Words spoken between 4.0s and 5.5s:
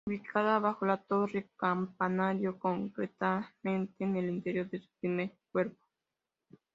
en el interior de su primer